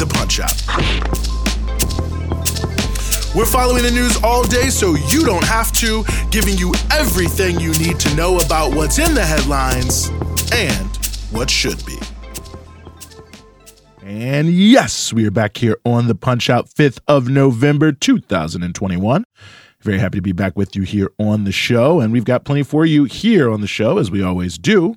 the 0.00 0.06
Punch 0.06 0.40
Out. 0.40 0.56
We're 3.36 3.44
following 3.44 3.82
the 3.82 3.90
news 3.90 4.18
all 4.24 4.44
day 4.44 4.70
so 4.70 4.94
you 4.94 5.26
don't 5.26 5.44
have 5.44 5.72
to, 5.72 6.04
giving 6.30 6.56
you 6.56 6.72
everything 6.90 7.60
you 7.60 7.72
need 7.74 8.00
to 8.00 8.14
know 8.16 8.38
about 8.38 8.74
what's 8.74 8.98
in 8.98 9.14
the 9.14 9.22
headlines 9.22 10.08
and 10.54 10.96
what 11.30 11.50
should 11.50 11.84
be. 11.84 11.98
And 14.02 14.48
yes, 14.48 15.12
we 15.12 15.26
are 15.26 15.30
back 15.30 15.58
here 15.58 15.76
on 15.84 16.06
the 16.06 16.14
Punch 16.14 16.48
Out 16.48 16.70
5th 16.70 17.00
of 17.06 17.28
November 17.28 17.92
2021. 17.92 19.24
Very 19.82 19.98
happy 19.98 20.16
to 20.16 20.22
be 20.22 20.32
back 20.32 20.56
with 20.56 20.74
you 20.74 20.82
here 20.82 21.10
on 21.18 21.44
the 21.44 21.52
show, 21.52 22.00
and 22.00 22.10
we've 22.10 22.24
got 22.24 22.46
plenty 22.46 22.62
for 22.62 22.86
you 22.86 23.04
here 23.04 23.50
on 23.50 23.60
the 23.60 23.66
show, 23.66 23.98
as 23.98 24.10
we 24.10 24.22
always 24.22 24.56
do. 24.56 24.96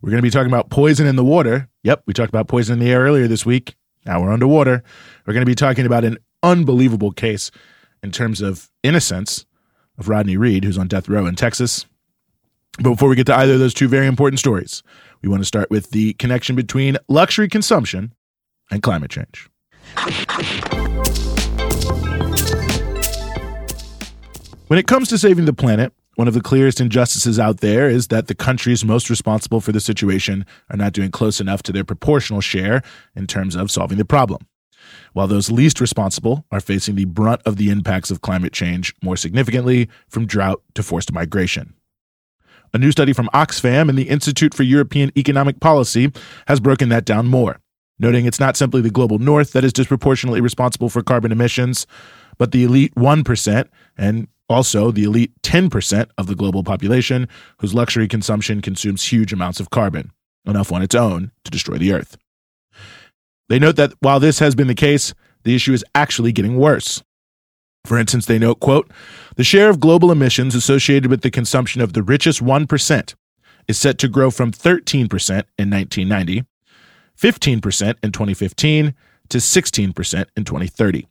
We're 0.00 0.10
going 0.10 0.18
to 0.18 0.22
be 0.22 0.30
talking 0.30 0.50
about 0.50 0.70
poison 0.70 1.06
in 1.06 1.14
the 1.14 1.24
water. 1.24 1.68
Yep, 1.84 2.02
we 2.06 2.12
talked 2.12 2.30
about 2.30 2.48
poison 2.48 2.72
in 2.74 2.78
the 2.84 2.90
air 2.90 3.02
earlier 3.02 3.28
this 3.28 3.46
week. 3.46 3.76
Now 4.04 4.20
we're 4.20 4.32
underwater. 4.32 4.82
We're 5.26 5.32
going 5.32 5.44
to 5.44 5.50
be 5.50 5.54
talking 5.54 5.86
about 5.86 6.04
an 6.04 6.18
unbelievable 6.42 7.12
case 7.12 7.50
in 8.02 8.10
terms 8.10 8.40
of 8.40 8.70
innocence 8.82 9.46
of 9.98 10.08
Rodney 10.08 10.36
Reed, 10.36 10.64
who's 10.64 10.78
on 10.78 10.88
death 10.88 11.08
row 11.08 11.26
in 11.26 11.36
Texas. 11.36 11.86
But 12.78 12.90
before 12.90 13.08
we 13.08 13.16
get 13.16 13.26
to 13.26 13.36
either 13.36 13.54
of 13.54 13.58
those 13.58 13.74
two 13.74 13.88
very 13.88 14.06
important 14.06 14.40
stories, 14.40 14.82
we 15.20 15.28
want 15.28 15.42
to 15.42 15.46
start 15.46 15.70
with 15.70 15.90
the 15.90 16.14
connection 16.14 16.56
between 16.56 16.96
luxury 17.08 17.48
consumption 17.48 18.14
and 18.70 18.82
climate 18.82 19.10
change. 19.10 19.48
When 24.68 24.78
it 24.78 24.86
comes 24.86 25.08
to 25.10 25.18
saving 25.18 25.44
the 25.44 25.52
planet, 25.52 25.92
one 26.16 26.28
of 26.28 26.34
the 26.34 26.42
clearest 26.42 26.80
injustices 26.80 27.38
out 27.38 27.60
there 27.60 27.88
is 27.88 28.08
that 28.08 28.26
the 28.26 28.34
countries 28.34 28.84
most 28.84 29.08
responsible 29.08 29.60
for 29.60 29.72
the 29.72 29.80
situation 29.80 30.44
are 30.68 30.76
not 30.76 30.92
doing 30.92 31.10
close 31.10 31.40
enough 31.40 31.62
to 31.64 31.72
their 31.72 31.84
proportional 31.84 32.40
share 32.40 32.82
in 33.16 33.26
terms 33.26 33.56
of 33.56 33.70
solving 33.70 33.98
the 33.98 34.04
problem. 34.04 34.46
While 35.14 35.26
those 35.26 35.50
least 35.50 35.80
responsible 35.80 36.44
are 36.50 36.60
facing 36.60 36.96
the 36.96 37.06
brunt 37.06 37.40
of 37.46 37.56
the 37.56 37.70
impacts 37.70 38.10
of 38.10 38.20
climate 38.20 38.52
change 38.52 38.94
more 39.02 39.16
significantly, 39.16 39.88
from 40.08 40.26
drought 40.26 40.62
to 40.74 40.82
forced 40.82 41.12
migration. 41.12 41.74
A 42.74 42.78
new 42.78 42.90
study 42.90 43.12
from 43.12 43.28
Oxfam 43.34 43.88
and 43.88 43.98
the 43.98 44.08
Institute 44.08 44.54
for 44.54 44.62
European 44.62 45.12
Economic 45.16 45.60
Policy 45.60 46.10
has 46.46 46.60
broken 46.60 46.88
that 46.88 47.04
down 47.04 47.26
more, 47.26 47.60
noting 47.98 48.26
it's 48.26 48.40
not 48.40 48.56
simply 48.56 48.80
the 48.80 48.90
global 48.90 49.18
north 49.18 49.52
that 49.52 49.64
is 49.64 49.72
disproportionately 49.72 50.40
responsible 50.40 50.88
for 50.88 51.02
carbon 51.02 51.32
emissions, 51.32 51.86
but 52.38 52.52
the 52.52 52.64
elite 52.64 52.94
1% 52.94 53.68
and 53.96 54.26
also 54.52 54.90
the 54.90 55.04
elite 55.04 55.32
10% 55.42 56.10
of 56.18 56.26
the 56.26 56.34
global 56.34 56.62
population 56.62 57.28
whose 57.58 57.74
luxury 57.74 58.08
consumption 58.08 58.60
consumes 58.60 59.04
huge 59.04 59.32
amounts 59.32 59.60
of 59.60 59.70
carbon, 59.70 60.12
enough 60.46 60.72
on 60.72 60.82
its 60.82 60.94
own 60.94 61.32
to 61.44 61.50
destroy 61.50 61.78
the 61.78 61.92
earth. 61.92 62.16
They 63.48 63.58
note 63.58 63.76
that 63.76 63.92
while 64.00 64.20
this 64.20 64.38
has 64.38 64.54
been 64.54 64.68
the 64.68 64.74
case, 64.74 65.14
the 65.44 65.54
issue 65.54 65.72
is 65.72 65.84
actually 65.94 66.32
getting 66.32 66.56
worse. 66.56 67.02
For 67.84 67.98
instance, 67.98 68.26
they 68.26 68.38
note, 68.38 68.60
quote, 68.60 68.90
the 69.36 69.44
share 69.44 69.68
of 69.68 69.80
global 69.80 70.12
emissions 70.12 70.54
associated 70.54 71.10
with 71.10 71.22
the 71.22 71.30
consumption 71.30 71.80
of 71.80 71.92
the 71.92 72.02
richest 72.02 72.42
1% 72.42 73.14
is 73.68 73.78
set 73.78 73.98
to 73.98 74.08
grow 74.08 74.30
from 74.30 74.52
13% 74.52 75.00
in 75.58 75.70
1990, 75.70 76.44
15% 77.20 77.94
in 78.02 78.12
2015, 78.12 78.94
to 79.28 79.38
16% 79.38 80.24
in 80.36 80.44
2030. 80.44 81.06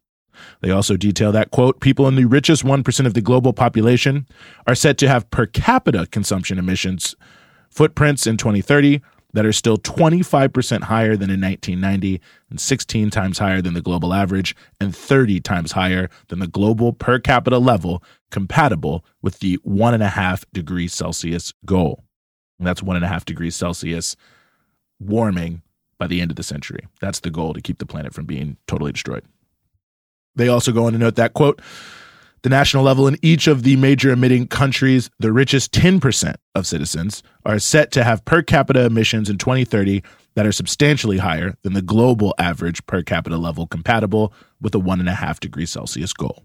They 0.61 0.71
also 0.71 0.97
detail 0.97 1.31
that, 1.31 1.51
quote, 1.51 1.79
people 1.79 2.07
in 2.07 2.15
the 2.15 2.25
richest 2.25 2.63
1% 2.63 3.05
of 3.05 3.13
the 3.13 3.21
global 3.21 3.53
population 3.53 4.27
are 4.67 4.75
set 4.75 4.97
to 4.99 5.07
have 5.07 5.29
per 5.29 5.45
capita 5.45 6.07
consumption 6.07 6.57
emissions 6.57 7.15
footprints 7.69 8.27
in 8.27 8.37
2030 8.37 9.01
that 9.33 9.45
are 9.45 9.53
still 9.53 9.77
25% 9.77 10.83
higher 10.83 11.15
than 11.15 11.29
in 11.29 11.41
1990 11.41 12.21
and 12.49 12.59
16 12.59 13.09
times 13.09 13.39
higher 13.39 13.61
than 13.61 13.73
the 13.73 13.81
global 13.81 14.13
average 14.13 14.55
and 14.79 14.95
30 14.95 15.39
times 15.39 15.71
higher 15.71 16.09
than 16.27 16.39
the 16.39 16.47
global 16.47 16.93
per 16.93 17.19
capita 17.19 17.57
level 17.57 18.03
compatible 18.29 19.05
with 19.21 19.39
the 19.39 19.57
1.5 19.59 20.43
degrees 20.53 20.93
Celsius 20.93 21.53
goal. 21.65 22.03
And 22.59 22.67
that's 22.67 22.81
1.5 22.81 23.25
degrees 23.25 23.55
Celsius 23.55 24.15
warming 24.99 25.61
by 25.97 26.07
the 26.07 26.21
end 26.21 26.31
of 26.31 26.37
the 26.37 26.43
century. 26.43 26.87
That's 26.99 27.19
the 27.19 27.29
goal 27.29 27.53
to 27.53 27.61
keep 27.61 27.77
the 27.77 27.85
planet 27.85 28.13
from 28.13 28.25
being 28.25 28.57
totally 28.67 28.91
destroyed. 28.91 29.23
They 30.35 30.47
also 30.47 30.71
go 30.71 30.85
on 30.85 30.93
to 30.93 30.99
note 30.99 31.15
that, 31.15 31.33
quote, 31.33 31.61
the 32.43 32.49
national 32.49 32.83
level 32.83 33.07
in 33.07 33.17
each 33.21 33.45
of 33.47 33.61
the 33.63 33.75
major 33.75 34.11
emitting 34.11 34.47
countries, 34.47 35.09
the 35.19 35.31
richest 35.31 35.71
10% 35.73 36.35
of 36.55 36.65
citizens 36.65 37.21
are 37.45 37.59
set 37.59 37.91
to 37.91 38.03
have 38.03 38.25
per 38.25 38.41
capita 38.41 38.85
emissions 38.85 39.29
in 39.29 39.37
2030 39.37 40.01
that 40.33 40.47
are 40.47 40.51
substantially 40.51 41.19
higher 41.19 41.55
than 41.61 41.73
the 41.73 41.83
global 41.83 42.33
average 42.39 42.83
per 42.87 43.03
capita 43.03 43.37
level 43.37 43.67
compatible 43.67 44.33
with 44.59 44.73
a 44.73 44.79
1.5 44.79 45.39
degree 45.39 45.67
Celsius 45.67 46.13
goal. 46.13 46.43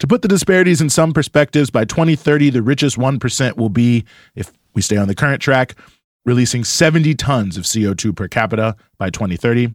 To 0.00 0.06
put 0.06 0.22
the 0.22 0.28
disparities 0.28 0.80
in 0.80 0.90
some 0.90 1.12
perspectives, 1.12 1.70
by 1.70 1.84
2030, 1.84 2.50
the 2.50 2.62
richest 2.62 2.98
1% 2.98 3.56
will 3.56 3.68
be, 3.68 4.04
if 4.34 4.52
we 4.74 4.82
stay 4.82 4.96
on 4.96 5.06
the 5.06 5.14
current 5.14 5.40
track, 5.40 5.76
releasing 6.24 6.64
70 6.64 7.14
tons 7.14 7.56
of 7.56 7.64
CO2 7.64 8.14
per 8.16 8.26
capita 8.26 8.76
by 8.98 9.10
2030 9.10 9.72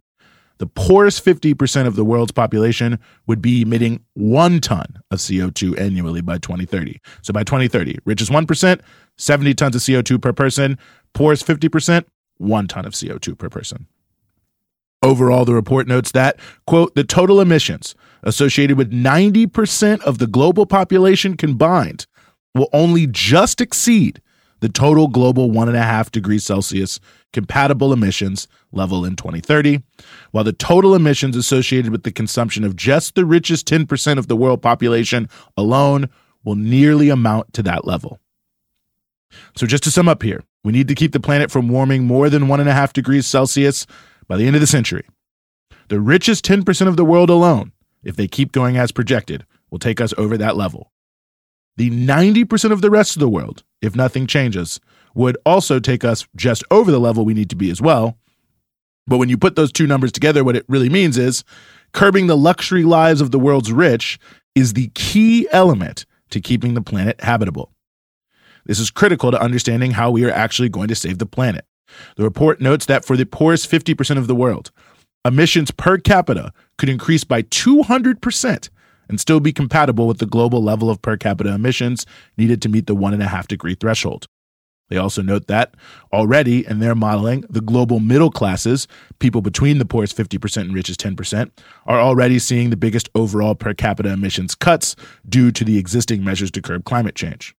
the 0.58 0.66
poorest 0.66 1.24
50% 1.24 1.86
of 1.86 1.96
the 1.96 2.04
world's 2.04 2.32
population 2.32 2.98
would 3.26 3.40
be 3.40 3.62
emitting 3.62 4.04
one 4.14 4.60
ton 4.60 5.00
of 5.10 5.18
CO2 5.18 5.78
annually 5.78 6.20
by 6.20 6.38
2030. 6.38 7.00
So 7.22 7.32
by 7.32 7.44
2030, 7.44 7.98
richest 8.04 8.30
1%, 8.30 8.80
70 9.16 9.54
tons 9.54 9.76
of 9.76 9.82
CO2 9.82 10.20
per 10.20 10.32
person, 10.32 10.78
poorest 11.14 11.46
50%, 11.46 12.04
one 12.38 12.66
ton 12.66 12.84
of 12.84 12.92
CO2 12.92 13.38
per 13.38 13.48
person. 13.48 13.86
Overall, 15.02 15.44
the 15.44 15.54
report 15.54 15.86
notes 15.86 16.10
that, 16.12 16.40
quote, 16.66 16.94
the 16.96 17.04
total 17.04 17.40
emissions 17.40 17.94
associated 18.24 18.76
with 18.76 18.90
90% 18.90 20.02
of 20.02 20.18
the 20.18 20.26
global 20.26 20.66
population 20.66 21.36
combined 21.36 22.06
will 22.54 22.68
only 22.72 23.06
just 23.06 23.60
exceed 23.60 24.20
the 24.60 24.68
total 24.68 25.08
global 25.08 25.50
1.5 25.50 26.10
degrees 26.10 26.44
Celsius 26.44 27.00
compatible 27.32 27.92
emissions 27.92 28.48
level 28.72 29.04
in 29.04 29.16
2030, 29.16 29.82
while 30.30 30.44
the 30.44 30.52
total 30.52 30.94
emissions 30.94 31.36
associated 31.36 31.92
with 31.92 32.02
the 32.02 32.12
consumption 32.12 32.64
of 32.64 32.76
just 32.76 33.14
the 33.14 33.24
richest 33.24 33.66
10% 33.68 34.18
of 34.18 34.28
the 34.28 34.36
world 34.36 34.62
population 34.62 35.28
alone 35.56 36.08
will 36.44 36.56
nearly 36.56 37.08
amount 37.08 37.52
to 37.52 37.62
that 37.62 37.86
level. 37.86 38.18
So, 39.54 39.66
just 39.66 39.84
to 39.84 39.90
sum 39.90 40.08
up 40.08 40.22
here, 40.22 40.42
we 40.64 40.72
need 40.72 40.88
to 40.88 40.94
keep 40.94 41.12
the 41.12 41.20
planet 41.20 41.50
from 41.50 41.68
warming 41.68 42.04
more 42.04 42.30
than 42.30 42.44
1.5 42.44 42.92
degrees 42.92 43.26
Celsius 43.26 43.86
by 44.26 44.36
the 44.36 44.46
end 44.46 44.56
of 44.56 44.60
the 44.60 44.66
century. 44.66 45.06
The 45.88 46.00
richest 46.00 46.44
10% 46.44 46.88
of 46.88 46.96
the 46.96 47.04
world 47.04 47.30
alone, 47.30 47.72
if 48.02 48.16
they 48.16 48.26
keep 48.26 48.52
going 48.52 48.76
as 48.76 48.92
projected, 48.92 49.44
will 49.70 49.78
take 49.78 50.00
us 50.00 50.14
over 50.16 50.36
that 50.38 50.56
level. 50.56 50.92
The 51.76 51.90
90% 51.90 52.72
of 52.72 52.80
the 52.80 52.90
rest 52.90 53.16
of 53.16 53.20
the 53.20 53.28
world, 53.28 53.64
if 53.82 53.94
nothing 53.94 54.26
changes, 54.26 54.80
would 55.14 55.36
also 55.44 55.80
take 55.80 56.04
us 56.04 56.26
just 56.36 56.62
over 56.70 56.90
the 56.90 57.00
level 57.00 57.24
we 57.24 57.34
need 57.34 57.50
to 57.50 57.56
be 57.56 57.70
as 57.70 57.80
well. 57.80 58.18
But 59.06 59.18
when 59.18 59.28
you 59.28 59.38
put 59.38 59.56
those 59.56 59.72
two 59.72 59.86
numbers 59.86 60.12
together, 60.12 60.44
what 60.44 60.56
it 60.56 60.66
really 60.68 60.90
means 60.90 61.16
is 61.16 61.44
curbing 61.92 62.26
the 62.26 62.36
luxury 62.36 62.84
lives 62.84 63.20
of 63.20 63.30
the 63.30 63.38
world's 63.38 63.72
rich 63.72 64.18
is 64.54 64.74
the 64.74 64.90
key 64.94 65.48
element 65.50 66.04
to 66.30 66.40
keeping 66.40 66.74
the 66.74 66.82
planet 66.82 67.20
habitable. 67.20 67.72
This 68.66 68.78
is 68.78 68.90
critical 68.90 69.30
to 69.30 69.40
understanding 69.40 69.92
how 69.92 70.10
we 70.10 70.24
are 70.24 70.30
actually 70.30 70.68
going 70.68 70.88
to 70.88 70.94
save 70.94 71.18
the 71.18 71.26
planet. 71.26 71.64
The 72.16 72.24
report 72.24 72.60
notes 72.60 72.84
that 72.86 73.04
for 73.04 73.16
the 73.16 73.24
poorest 73.24 73.70
50% 73.70 74.18
of 74.18 74.26
the 74.26 74.34
world, 74.34 74.70
emissions 75.24 75.70
per 75.70 75.96
capita 75.96 76.52
could 76.76 76.90
increase 76.90 77.24
by 77.24 77.42
200% 77.42 78.68
and 79.08 79.20
still 79.20 79.40
be 79.40 79.52
compatible 79.52 80.06
with 80.06 80.18
the 80.18 80.26
global 80.26 80.62
level 80.62 80.90
of 80.90 81.02
per 81.02 81.16
capita 81.16 81.52
emissions 81.52 82.06
needed 82.36 82.60
to 82.62 82.68
meet 82.68 82.86
the 82.86 82.96
1.5 82.96 83.46
degree 83.46 83.74
threshold. 83.74 84.26
They 84.88 84.96
also 84.96 85.22
note 85.22 85.48
that 85.48 85.74
already 86.12 86.66
in 86.66 86.78
their 86.78 86.94
modeling, 86.94 87.44
the 87.50 87.60
global 87.60 88.00
middle 88.00 88.30
classes, 88.30 88.88
people 89.18 89.42
between 89.42 89.78
the 89.78 89.84
poorest 89.84 90.16
50% 90.16 90.62
and 90.62 90.74
richest 90.74 91.00
10%, 91.00 91.50
are 91.86 92.00
already 92.00 92.38
seeing 92.38 92.70
the 92.70 92.76
biggest 92.76 93.10
overall 93.14 93.54
per 93.54 93.74
capita 93.74 94.10
emissions 94.10 94.54
cuts 94.54 94.96
due 95.28 95.50
to 95.52 95.64
the 95.64 95.78
existing 95.78 96.24
measures 96.24 96.50
to 96.52 96.62
curb 96.62 96.84
climate 96.84 97.14
change. 97.14 97.54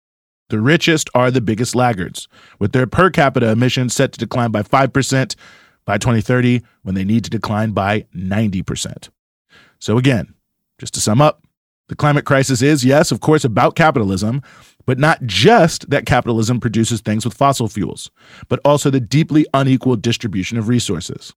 The 0.50 0.60
richest 0.60 1.12
are 1.14 1.30
the 1.30 1.42
biggest 1.42 1.76
laggards, 1.76 2.28
with 2.58 2.72
their 2.72 2.88
per 2.88 3.12
capita 3.12 3.52
emissions 3.52 3.94
set 3.94 4.12
to 4.14 4.20
decline 4.20 4.50
by 4.50 4.64
5% 4.64 5.36
by 5.86 5.98
2030 6.00 6.62
when 6.82 6.96
they 6.96 7.04
need 7.04 7.24
to 7.26 7.30
decline 7.30 7.72
by 7.72 8.08
90%. 8.16 9.10
So, 9.78 10.00
again, 10.00 10.34
just 10.80 10.94
to 10.96 11.02
sum 11.02 11.22
up, 11.22 11.44
the 11.90 11.96
climate 11.96 12.26
crisis 12.26 12.62
is, 12.62 12.86
yes, 12.86 13.12
of 13.12 13.20
course, 13.20 13.44
about 13.44 13.76
capitalism, 13.76 14.42
but 14.86 14.98
not 14.98 15.24
just 15.26 15.90
that 15.90 16.06
capitalism 16.06 16.60
produces 16.60 17.02
things 17.02 17.26
with 17.26 17.34
fossil 17.34 17.68
fuels, 17.68 18.10
but 18.48 18.60
also 18.64 18.90
the 18.90 19.00
deeply 19.00 19.46
unequal 19.54 19.96
distribution 19.96 20.58
of 20.58 20.68
resources. 20.68 21.34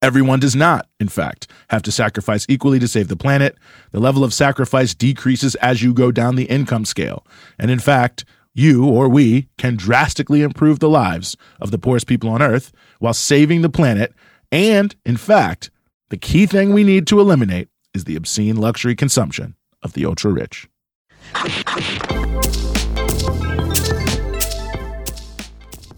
Everyone 0.00 0.38
does 0.38 0.54
not, 0.54 0.88
in 1.00 1.08
fact, 1.08 1.50
have 1.70 1.82
to 1.82 1.92
sacrifice 1.92 2.46
equally 2.48 2.78
to 2.78 2.88
save 2.88 3.08
the 3.08 3.16
planet. 3.16 3.56
The 3.90 4.00
level 4.00 4.22
of 4.22 4.34
sacrifice 4.34 4.94
decreases 4.94 5.54
as 5.56 5.82
you 5.82 5.94
go 5.94 6.12
down 6.12 6.36
the 6.36 6.44
income 6.44 6.84
scale. 6.84 7.26
And 7.58 7.70
in 7.70 7.78
fact, 7.78 8.24
you 8.54 8.86
or 8.86 9.08
we 9.08 9.48
can 9.56 9.76
drastically 9.76 10.42
improve 10.42 10.78
the 10.78 10.90
lives 10.90 11.36
of 11.60 11.70
the 11.70 11.78
poorest 11.78 12.06
people 12.06 12.30
on 12.30 12.42
earth 12.42 12.70
while 12.98 13.14
saving 13.14 13.62
the 13.62 13.70
planet. 13.70 14.14
And 14.52 14.94
in 15.06 15.16
fact, 15.16 15.70
the 16.10 16.16
key 16.16 16.46
thing 16.46 16.72
we 16.72 16.84
need 16.84 17.06
to 17.08 17.18
eliminate 17.18 17.68
is 17.94 18.04
the 18.04 18.16
obscene 18.16 18.56
luxury 18.56 18.96
consumption 18.96 19.54
of 19.82 19.92
the 19.92 20.04
ultra 20.04 20.30
rich. 20.32 20.68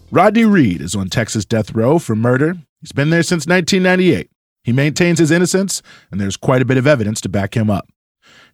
Rodney 0.09 0.45
Reed 0.45 0.81
is 0.81 0.95
on 0.95 1.09
Texas 1.09 1.43
death 1.43 1.73
row 1.73 1.99
for 1.99 2.15
murder. 2.15 2.55
He's 2.79 2.93
been 2.93 3.09
there 3.09 3.23
since 3.23 3.45
1998. 3.45 4.29
He 4.63 4.71
maintains 4.71 5.19
his 5.19 5.31
innocence, 5.31 5.81
and 6.11 6.19
there's 6.21 6.37
quite 6.37 6.61
a 6.61 6.65
bit 6.65 6.77
of 6.77 6.87
evidence 6.87 7.19
to 7.21 7.29
back 7.29 7.55
him 7.55 7.69
up. 7.69 7.89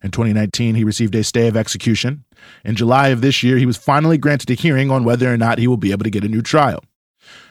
In 0.04 0.12
2019, 0.12 0.76
he 0.76 0.84
received 0.84 1.16
a 1.16 1.24
stay 1.24 1.48
of 1.48 1.56
execution. 1.56 2.24
In 2.66 2.76
July 2.76 3.10
of 3.10 3.22
this 3.22 3.44
year, 3.44 3.58
he 3.58 3.66
was 3.66 3.78
finally 3.78 4.18
granted 4.18 4.50
a 4.50 4.54
hearing 4.54 4.92
on 4.92 5.04
whether 5.04 5.32
or 5.32 5.38
not 5.38 5.60
he 5.60 5.68
will 5.68 5.78
be 5.78 5.92
able 5.92 6.04
to 6.04 6.10
get 6.10 6.24
a 6.24 6.28
new 6.28 6.42
trial. 6.42 6.84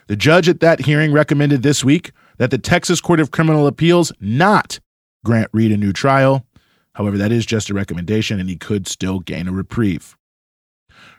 The 0.08 0.16
judge 0.16 0.48
at 0.48 0.60
that 0.60 0.80
hearing 0.80 1.12
recommended 1.12 1.62
this 1.62 1.84
week 1.84 2.12
that 2.38 2.50
the 2.50 2.58
Texas 2.58 3.00
Court 3.00 3.20
of 3.20 3.30
Criminal 3.30 3.66
Appeals 3.66 4.12
not 4.20 4.80
grant 5.24 5.50
Reed 5.52 5.72
a 5.72 5.76
new 5.76 5.92
trial. 5.92 6.46
However, 6.94 7.16
that 7.18 7.32
is 7.32 7.46
just 7.46 7.70
a 7.70 7.74
recommendation, 7.74 8.38
and 8.38 8.48
he 8.48 8.56
could 8.56 8.86
still 8.86 9.20
gain 9.20 9.48
a 9.48 9.52
reprieve. 9.52 10.16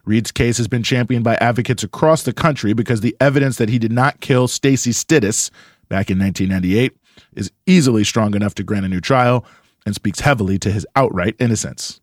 Reed's 0.05 0.31
case 0.31 0.57
has 0.57 0.67
been 0.67 0.83
championed 0.83 1.23
by 1.23 1.35
advocates 1.35 1.83
across 1.83 2.23
the 2.23 2.33
country 2.33 2.73
because 2.73 3.01
the 3.01 3.15
evidence 3.19 3.57
that 3.57 3.69
he 3.69 3.79
did 3.79 3.91
not 3.91 4.19
kill 4.19 4.47
Stacey 4.47 4.91
Stites 4.91 5.49
back 5.89 6.09
in 6.09 6.19
1998 6.19 6.95
is 7.35 7.51
easily 7.65 8.03
strong 8.03 8.35
enough 8.35 8.55
to 8.55 8.63
grant 8.63 8.85
a 8.85 8.89
new 8.89 9.01
trial 9.01 9.45
and 9.85 9.95
speaks 9.95 10.19
heavily 10.19 10.57
to 10.59 10.71
his 10.71 10.85
outright 10.95 11.35
innocence. 11.39 12.01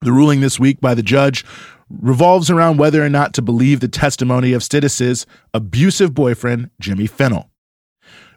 The 0.00 0.12
ruling 0.12 0.40
this 0.40 0.58
week 0.58 0.80
by 0.80 0.94
the 0.94 1.02
judge 1.02 1.44
revolves 1.90 2.50
around 2.50 2.78
whether 2.78 3.04
or 3.04 3.10
not 3.10 3.34
to 3.34 3.42
believe 3.42 3.80
the 3.80 3.88
testimony 3.88 4.52
of 4.52 4.62
Stites's 4.62 5.26
abusive 5.52 6.14
boyfriend, 6.14 6.70
Jimmy 6.80 7.06
Fennell. 7.06 7.50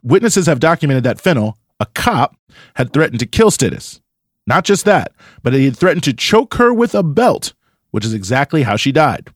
Witnesses 0.01 0.47
have 0.47 0.59
documented 0.59 1.05
that 1.05 1.21
Fennell, 1.21 1.57
a 1.79 1.85
cop, 1.87 2.35
had 2.75 2.93
threatened 2.93 3.19
to 3.19 3.25
kill 3.25 3.51
Stites. 3.51 3.99
Not 4.45 4.65
just 4.65 4.85
that, 4.85 5.13
but 5.41 5.53
he 5.53 5.65
had 5.65 5.77
threatened 5.77 6.03
to 6.03 6.13
choke 6.13 6.55
her 6.55 6.73
with 6.73 6.93
a 6.93 7.03
belt, 7.03 7.53
which 7.91 8.05
is 8.05 8.13
exactly 8.13 8.63
how 8.63 8.75
she 8.75 8.91
died. 8.91 9.29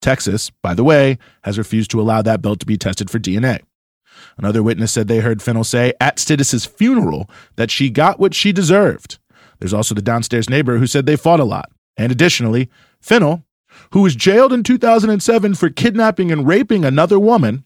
Texas, 0.00 0.50
by 0.62 0.74
the 0.74 0.84
way, 0.84 1.18
has 1.42 1.58
refused 1.58 1.90
to 1.90 2.00
allow 2.00 2.22
that 2.22 2.42
belt 2.42 2.60
to 2.60 2.66
be 2.66 2.78
tested 2.78 3.10
for 3.10 3.18
DNA. 3.18 3.60
Another 4.36 4.62
witness 4.62 4.92
said 4.92 5.08
they 5.08 5.18
heard 5.18 5.42
Fennell 5.42 5.64
say 5.64 5.92
at 6.00 6.18
Stites's 6.18 6.64
funeral 6.64 7.28
that 7.56 7.70
she 7.70 7.90
got 7.90 8.20
what 8.20 8.34
she 8.34 8.52
deserved. 8.52 9.18
There's 9.58 9.74
also 9.74 9.94
the 9.94 10.02
downstairs 10.02 10.48
neighbor 10.48 10.78
who 10.78 10.86
said 10.86 11.06
they 11.06 11.16
fought 11.16 11.40
a 11.40 11.44
lot. 11.44 11.70
And 11.96 12.12
additionally, 12.12 12.68
Fennell, 13.00 13.44
who 13.92 14.02
was 14.02 14.14
jailed 14.14 14.52
in 14.52 14.62
2007 14.62 15.54
for 15.54 15.68
kidnapping 15.68 16.30
and 16.30 16.46
raping 16.46 16.84
another 16.84 17.18
woman, 17.18 17.64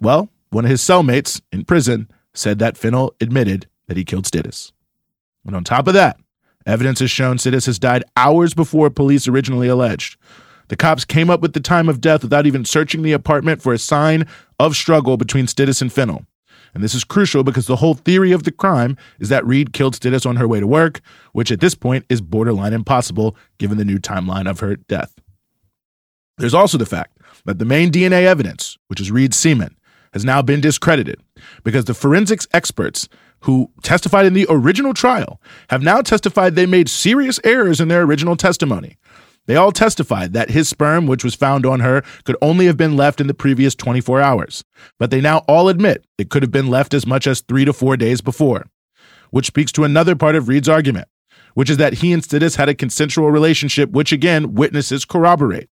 well, 0.00 0.30
one 0.50 0.64
of 0.64 0.70
his 0.70 0.82
cellmates 0.82 1.40
in 1.52 1.64
prison 1.64 2.08
said 2.34 2.58
that 2.58 2.76
Fennell 2.76 3.14
admitted 3.20 3.66
that 3.86 3.96
he 3.96 4.04
killed 4.04 4.24
Stites. 4.24 4.72
And 5.46 5.54
on 5.54 5.64
top 5.64 5.86
of 5.86 5.94
that, 5.94 6.18
evidence 6.66 7.00
has 7.00 7.10
shown 7.10 7.38
Stites 7.38 7.66
has 7.66 7.78
died 7.78 8.04
hours 8.16 8.54
before 8.54 8.90
police 8.90 9.28
originally 9.28 9.68
alleged. 9.68 10.16
The 10.68 10.76
cops 10.76 11.04
came 11.04 11.30
up 11.30 11.40
with 11.40 11.52
the 11.52 11.60
time 11.60 11.88
of 11.88 12.00
death 12.00 12.22
without 12.22 12.46
even 12.46 12.64
searching 12.64 13.02
the 13.02 13.12
apartment 13.12 13.62
for 13.62 13.72
a 13.72 13.78
sign 13.78 14.26
of 14.58 14.76
struggle 14.76 15.16
between 15.16 15.46
Stites 15.46 15.82
and 15.82 15.92
Fennell. 15.92 16.24
And 16.74 16.82
this 16.82 16.94
is 16.94 17.04
crucial 17.04 17.44
because 17.44 17.66
the 17.66 17.76
whole 17.76 17.94
theory 17.94 18.32
of 18.32 18.42
the 18.42 18.50
crime 18.50 18.96
is 19.20 19.28
that 19.28 19.46
Reed 19.46 19.72
killed 19.72 19.94
Stites 19.94 20.26
on 20.26 20.36
her 20.36 20.48
way 20.48 20.58
to 20.58 20.66
work, 20.66 21.00
which 21.32 21.52
at 21.52 21.60
this 21.60 21.74
point 21.74 22.04
is 22.08 22.20
borderline 22.20 22.72
impossible 22.72 23.36
given 23.58 23.78
the 23.78 23.84
new 23.84 23.98
timeline 23.98 24.50
of 24.50 24.60
her 24.60 24.76
death. 24.76 25.14
There's 26.38 26.54
also 26.54 26.78
the 26.78 26.86
fact 26.86 27.18
that 27.44 27.58
the 27.58 27.64
main 27.64 27.92
DNA 27.92 28.24
evidence, 28.24 28.76
which 28.88 29.00
is 29.00 29.10
Reed's 29.10 29.36
semen, 29.36 29.76
has 30.14 30.24
now 30.24 30.40
been 30.40 30.60
discredited 30.60 31.20
because 31.64 31.84
the 31.84 31.92
forensics 31.92 32.46
experts 32.54 33.08
who 33.40 33.70
testified 33.82 34.24
in 34.24 34.32
the 34.32 34.46
original 34.48 34.94
trial 34.94 35.40
have 35.68 35.82
now 35.82 36.00
testified 36.00 36.54
they 36.54 36.64
made 36.64 36.88
serious 36.88 37.38
errors 37.44 37.80
in 37.80 37.88
their 37.88 38.02
original 38.02 38.36
testimony. 38.36 38.96
They 39.46 39.56
all 39.56 39.72
testified 39.72 40.32
that 40.32 40.50
his 40.50 40.68
sperm, 40.68 41.06
which 41.06 41.24
was 41.24 41.34
found 41.34 41.66
on 41.66 41.80
her, 41.80 42.02
could 42.24 42.36
only 42.40 42.64
have 42.66 42.78
been 42.78 42.96
left 42.96 43.20
in 43.20 43.26
the 43.26 43.34
previous 43.34 43.74
24 43.74 44.20
hours. 44.20 44.64
But 44.98 45.10
they 45.10 45.20
now 45.20 45.38
all 45.48 45.68
admit 45.68 46.06
it 46.16 46.30
could 46.30 46.42
have 46.42 46.52
been 46.52 46.68
left 46.68 46.94
as 46.94 47.06
much 47.06 47.26
as 47.26 47.42
three 47.42 47.66
to 47.66 47.74
four 47.74 47.96
days 47.98 48.22
before, 48.22 48.64
which 49.30 49.46
speaks 49.46 49.72
to 49.72 49.84
another 49.84 50.16
part 50.16 50.36
of 50.36 50.48
Reed's 50.48 50.68
argument, 50.68 51.08
which 51.52 51.68
is 51.68 51.76
that 51.76 51.94
he 51.94 52.12
and 52.12 52.22
Stites 52.22 52.56
had 52.56 52.70
a 52.70 52.74
consensual 52.74 53.30
relationship, 53.30 53.90
which 53.90 54.12
again, 54.12 54.54
witnesses 54.54 55.04
corroborate. 55.04 55.68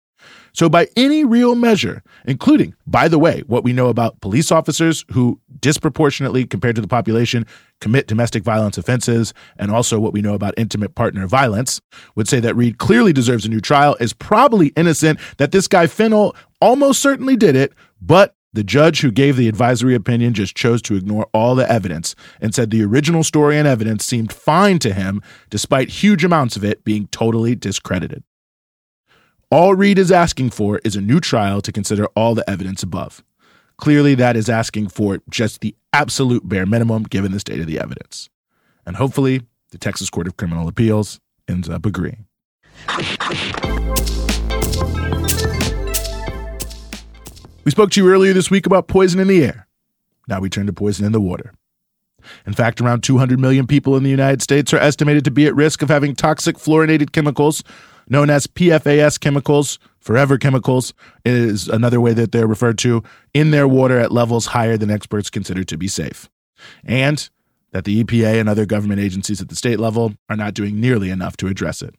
So, 0.54 0.70
by 0.70 0.88
any 0.96 1.24
real 1.24 1.56
measure, 1.56 2.04
including, 2.26 2.76
by 2.86 3.08
the 3.08 3.20
way, 3.20 3.44
what 3.48 3.64
we 3.64 3.74
know 3.74 3.88
about 3.88 4.20
police 4.22 4.52
officers 4.52 5.06
who 5.12 5.40
disproportionately, 5.60 6.46
compared 6.46 6.76
to 6.76 6.82
the 6.82 6.88
population, 6.88 7.46
commit 7.80 8.08
domestic 8.08 8.44
violence 8.44 8.78
offenses, 8.78 9.34
and 9.58 9.72
also 9.72 10.00
what 10.00 10.14
we 10.14 10.22
know 10.22 10.34
about 10.34 10.54
intimate 10.58 10.96
partner 10.96 11.26
violence, 11.28 11.80
would 12.16 12.28
say 12.28 12.40
that 12.40 12.56
Reed 12.56 12.78
clearly 12.80 13.14
deserves 13.14 13.46
a 13.46 13.50
new 13.50 13.62
trial, 13.62 13.96
is 14.00 14.14
probably 14.14 14.68
innocent, 14.76 15.20
that 15.38 15.52
this 15.52 15.68
guy 15.68 15.88
Fennell 15.88 16.36
almost 16.60 17.02
certainly 17.02 17.36
did 17.36 17.56
it, 17.56 17.74
but 18.02 18.36
the 18.54 18.64
judge 18.64 19.00
who 19.00 19.12
gave 19.12 19.38
the 19.38 19.48
advisory 19.48 19.96
opinion 19.96 20.34
just 20.34 20.56
chose 20.56 20.82
to 20.82 20.96
ignore 20.96 21.28
all 21.34 21.56
the 21.56 21.70
evidence 21.72 22.16
and 22.42 22.54
said 22.54 22.70
the 22.70 22.84
original 22.84 23.24
story 23.24 23.58
and 23.58 23.68
evidence 23.68 24.06
seemed 24.06 24.34
fine 24.34 24.78
to 24.80 24.94
him, 24.94 25.22
despite 25.50 25.90
huge 25.90 26.26
amounts 26.26 26.58
of 26.58 26.66
it 26.66 26.84
being 26.84 27.08
totally 27.08 27.56
discredited. 27.56 28.24
All 29.54 29.76
Reed 29.76 30.00
is 30.00 30.14
asking 30.14 30.52
for 30.52 30.80
is 30.86 30.96
a 30.96 31.02
new 31.02 31.20
trial 31.20 31.60
to 31.60 31.74
consider 31.74 32.06
all 32.16 32.36
the 32.36 32.50
evidence 32.50 32.84
above. 32.84 33.22
Clearly, 33.76 34.16
that 34.16 34.38
is 34.38 34.48
asking 34.48 34.88
for 34.88 35.20
just 35.30 35.60
the 35.60 35.76
absolute 35.92 36.48
bare 36.48 36.66
minimum 36.66 37.04
given 37.04 37.34
the 37.34 37.40
state 37.42 37.60
of 37.60 37.68
the 37.68 37.78
evidence. 37.78 38.30
And 38.86 38.96
hopefully, 38.96 39.42
the 39.72 39.78
Texas 39.78 40.10
Court 40.10 40.26
of 40.26 40.38
Criminal 40.38 40.70
Appeals 40.70 41.20
ends 41.50 41.68
up 41.68 41.86
agreeing. 41.86 42.28
We 47.66 47.72
spoke 47.72 47.92
to 47.92 48.02
you 48.02 48.10
earlier 48.10 48.32
this 48.32 48.50
week 48.50 48.66
about 48.66 48.88
poison 48.88 49.20
in 49.20 49.28
the 49.28 49.44
air. 49.44 49.68
Now 50.30 50.40
we 50.40 50.50
turn 50.50 50.68
to 50.68 50.74
poison 50.74 51.06
in 51.06 51.12
the 51.12 51.20
water. 51.20 51.52
In 52.48 52.54
fact, 52.54 52.80
around 52.80 53.04
200 53.04 53.38
million 53.38 53.68
people 53.68 53.98
in 53.98 54.04
the 54.04 54.10
United 54.10 54.42
States 54.42 54.74
are 54.74 54.78
estimated 54.78 55.26
to 55.26 55.32
be 55.32 55.46
at 55.46 55.56
risk 55.56 55.82
of 55.82 55.90
having 55.90 56.16
toxic 56.16 56.56
fluorinated 56.56 57.12
chemicals 57.12 57.64
known 58.08 58.30
as 58.30 58.48
PFAS 58.48 59.20
chemicals, 59.20 59.80
forever 60.00 60.38
chemicals 60.38 60.94
is 61.26 61.68
another 61.68 62.02
way 62.02 62.14
that 62.14 62.32
they're 62.32 62.48
referred 62.48 62.78
to, 62.80 63.04
in 63.34 63.52
their 63.52 63.68
water 63.68 63.98
at 64.00 64.12
levels 64.12 64.48
higher 64.48 64.78
than 64.78 64.92
experts 64.92 65.30
consider 65.30 65.64
to 65.64 65.78
be 65.78 65.88
safe. 65.88 66.30
And 66.84 67.30
that 67.72 67.86
the 67.86 68.04
EPA 68.04 68.40
and 68.40 68.50
other 68.50 68.66
government 68.66 69.00
agencies 69.00 69.42
at 69.42 69.50
the 69.50 69.56
state 69.56 69.80
level 69.80 70.14
are 70.30 70.36
not 70.36 70.54
doing 70.54 70.80
nearly 70.80 71.10
enough 71.10 71.38
to 71.38 71.48
address 71.48 71.82
it. 71.82 71.96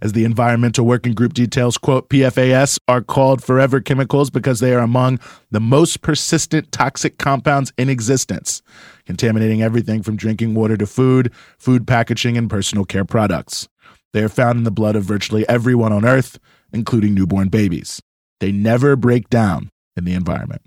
As 0.00 0.12
the 0.12 0.24
Environmental 0.24 0.84
Working 0.84 1.14
Group 1.14 1.32
details, 1.32 1.78
quote, 1.78 2.08
PFAS 2.08 2.78
are 2.88 3.00
called 3.00 3.42
forever 3.42 3.80
chemicals 3.80 4.30
because 4.30 4.60
they 4.60 4.74
are 4.74 4.80
among 4.80 5.18
the 5.50 5.60
most 5.60 6.02
persistent 6.02 6.72
toxic 6.72 7.18
compounds 7.18 7.72
in 7.78 7.88
existence, 7.88 8.62
contaminating 9.06 9.62
everything 9.62 10.02
from 10.02 10.16
drinking 10.16 10.54
water 10.54 10.76
to 10.76 10.86
food, 10.86 11.32
food 11.58 11.86
packaging, 11.86 12.36
and 12.36 12.50
personal 12.50 12.84
care 12.84 13.04
products. 13.04 13.68
They 14.12 14.22
are 14.22 14.28
found 14.28 14.58
in 14.58 14.64
the 14.64 14.70
blood 14.70 14.96
of 14.96 15.04
virtually 15.04 15.48
everyone 15.48 15.92
on 15.92 16.04
Earth, 16.04 16.38
including 16.72 17.14
newborn 17.14 17.48
babies. 17.48 18.02
They 18.40 18.52
never 18.52 18.96
break 18.96 19.30
down 19.30 19.70
in 19.96 20.04
the 20.04 20.14
environment. 20.14 20.62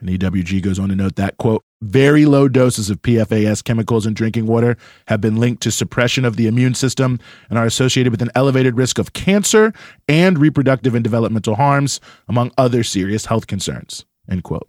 And 0.00 0.08
EWG 0.08 0.62
goes 0.62 0.78
on 0.78 0.88
to 0.88 0.96
note 0.96 1.16
that, 1.16 1.36
quote, 1.36 1.62
very 1.82 2.26
low 2.26 2.48
doses 2.48 2.90
of 2.90 3.02
PFAS 3.02 3.64
chemicals 3.64 4.06
in 4.06 4.14
drinking 4.14 4.46
water 4.46 4.76
have 5.08 5.20
been 5.20 5.36
linked 5.36 5.62
to 5.62 5.70
suppression 5.70 6.24
of 6.24 6.36
the 6.36 6.46
immune 6.46 6.74
system 6.74 7.18
and 7.48 7.58
are 7.58 7.66
associated 7.66 8.10
with 8.10 8.22
an 8.22 8.30
elevated 8.34 8.76
risk 8.76 8.98
of 8.98 9.12
cancer 9.12 9.72
and 10.08 10.38
reproductive 10.38 10.94
and 10.94 11.04
developmental 11.04 11.56
harms, 11.56 12.00
among 12.28 12.50
other 12.56 12.82
serious 12.82 13.26
health 13.26 13.46
concerns, 13.46 14.04
end 14.28 14.42
quote. 14.42 14.68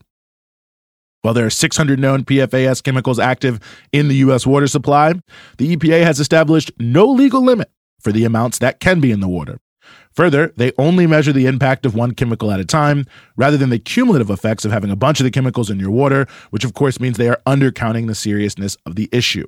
While 1.21 1.35
there 1.35 1.45
are 1.45 1.51
600 1.51 1.99
known 1.99 2.23
PFAS 2.23 2.83
chemicals 2.83 3.19
active 3.19 3.59
in 3.91 4.07
the 4.07 4.15
U.S. 4.15 4.47
water 4.47 4.67
supply, 4.67 5.13
the 5.57 5.75
EPA 5.75 6.03
has 6.03 6.19
established 6.19 6.71
no 6.79 7.05
legal 7.05 7.43
limit 7.43 7.69
for 7.99 8.11
the 8.11 8.25
amounts 8.25 8.57
that 8.59 8.79
can 8.79 8.99
be 8.99 9.11
in 9.11 9.19
the 9.19 9.27
water. 9.27 9.59
Further, 10.13 10.51
they 10.57 10.71
only 10.77 11.07
measure 11.07 11.31
the 11.31 11.45
impact 11.45 11.85
of 11.85 11.95
one 11.95 12.13
chemical 12.13 12.51
at 12.51 12.59
a 12.59 12.65
time 12.65 13.05
rather 13.35 13.55
than 13.55 13.69
the 13.69 13.79
cumulative 13.79 14.29
effects 14.29 14.65
of 14.65 14.71
having 14.71 14.89
a 14.89 14.95
bunch 14.95 15.19
of 15.19 15.23
the 15.23 15.31
chemicals 15.31 15.69
in 15.69 15.79
your 15.79 15.91
water, 15.91 16.27
which 16.49 16.65
of 16.65 16.73
course 16.73 16.99
means 16.99 17.17
they 17.17 17.29
are 17.29 17.41
undercounting 17.45 18.07
the 18.07 18.15
seriousness 18.15 18.75
of 18.85 18.95
the 18.95 19.07
issue. 19.11 19.47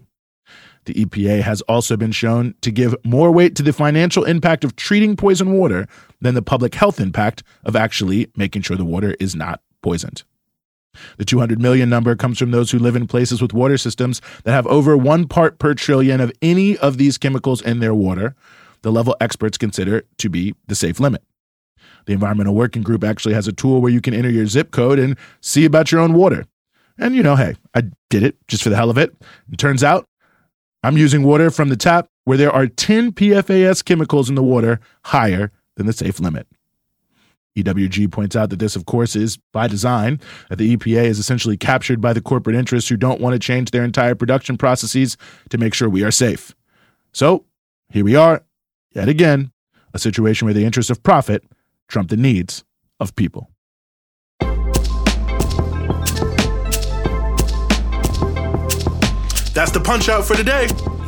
The 0.86 0.94
EPA 0.94 1.42
has 1.42 1.62
also 1.62 1.98
been 1.98 2.12
shown 2.12 2.56
to 2.62 2.72
give 2.72 2.96
more 3.04 3.32
weight 3.32 3.56
to 3.56 3.64
the 3.64 3.74
financial 3.74 4.26
impact 4.26 4.64
of 4.64 4.76
treating 4.76 5.16
poison 5.16 5.54
water 5.54 5.88
than 6.22 6.36
the 6.36 6.42
public 6.42 6.76
health 6.76 7.00
impact 7.00 7.44
of 7.64 7.76
actually 7.76 8.32
making 8.36 8.62
sure 8.62 8.78
the 8.78 8.86
water 8.86 9.16
is 9.20 9.36
not 9.36 9.62
poisoned. 9.82 10.24
The 11.18 11.26
200 11.26 11.62
million 11.62 11.90
number 11.90 12.16
comes 12.16 12.38
from 12.38 12.52
those 12.52 12.72
who 12.72 12.80
live 12.80 12.96
in 12.96 13.08
places 13.08 13.42
with 13.42 13.54
water 13.54 13.78
systems 13.78 14.22
that 14.44 14.52
have 14.52 14.68
over 14.68 14.96
one 14.96 15.28
part 15.28 15.60
per 15.60 15.74
trillion 15.74 16.22
of 16.22 16.32
any 16.42 16.78
of 16.78 16.98
these 16.98 17.18
chemicals 17.18 17.62
in 17.62 17.80
their 17.80 17.94
water, 17.94 18.36
the 18.82 18.92
level 18.92 19.16
experts 19.20 19.58
consider 19.58 20.04
to 20.18 20.30
be 20.30 20.56
the 20.68 20.76
safe 20.76 21.00
limit. 21.00 21.24
The 22.06 22.14
Environmental 22.14 22.56
Working 22.56 22.84
Group 22.84 23.04
actually 23.04 23.34
has 23.34 23.48
a 23.48 23.54
tool 23.54 23.82
where 23.82 23.92
you 23.92 24.02
can 24.02 24.14
enter 24.14 24.30
your 24.30 24.46
zip 24.46 24.72
code 24.72 25.00
and 25.00 25.18
see 25.42 25.66
about 25.66 25.92
your 25.92 26.02
own 26.02 26.14
water. 26.14 26.46
And 26.98 27.16
you 27.16 27.24
know, 27.24 27.36
hey, 27.36 27.56
I 27.74 27.84
did 28.10 28.24
it 28.24 28.36
just 28.48 28.64
for 28.64 28.70
the 28.70 28.76
hell 28.76 28.90
of 28.90 28.98
it. 28.98 29.16
It 29.52 29.58
turns 29.58 29.84
out 29.84 30.06
I'm 30.84 30.98
using 30.98 31.24
water 31.24 31.50
from 31.50 31.70
the 31.70 31.78
tap 31.78 32.08
where 32.26 32.38
there 32.38 32.52
are 32.52 32.68
10 32.68 33.14
PFAS 33.14 33.84
chemicals 33.84 34.30
in 34.30 34.36
the 34.36 34.44
water 34.44 34.80
higher 35.06 35.52
than 35.76 35.86
the 35.86 35.94
safe 35.94 36.20
limit. 36.20 36.48
EWG 37.58 38.12
points 38.12 38.36
out 38.36 38.50
that 38.50 38.60
this, 38.60 38.76
of 38.76 38.86
course, 38.86 39.16
is 39.16 39.38
by 39.52 39.68
design, 39.68 40.20
that 40.50 40.58
the 40.58 40.76
EPA 40.76 41.04
is 41.06 41.20
essentially 41.20 41.58
captured 41.58 42.02
by 42.02 42.14
the 42.14 42.22
corporate 42.22 42.56
interests 42.56 42.90
who 42.90 42.98
don't 42.98 43.22
want 43.22 43.34
to 43.34 43.40
change 43.40 43.72
their 43.72 43.84
entire 43.84 44.16
production 44.16 44.58
processes 44.58 45.18
to 45.50 45.58
make 45.58 45.74
sure 45.74 45.90
we 45.90 46.04
are 46.04 46.12
safe. 46.12 46.56
So 47.12 47.46
here 47.90 48.04
we 48.04 48.16
are, 48.16 48.44
yet 48.92 49.08
again, 49.08 49.52
a 49.94 50.00
situation 50.00 50.46
where 50.46 50.54
the 50.54 50.66
interests 50.66 50.90
of 50.90 51.04
profit 51.04 51.44
trump 51.88 52.10
the 52.10 52.18
needs 52.18 52.64
of 53.00 53.16
people. 53.16 53.50
That's 59.54 59.70
the 59.70 59.82
punch 59.84 60.10
out 60.10 60.26
for 60.26 60.36
today. 60.36 60.68